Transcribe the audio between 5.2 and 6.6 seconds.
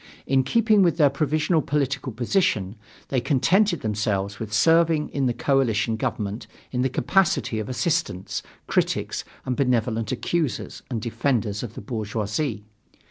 the coalition government